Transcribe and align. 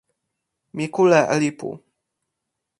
mi 0.75 0.85
kule 0.93 1.19
e 1.33 1.35
lipu. 1.41 1.69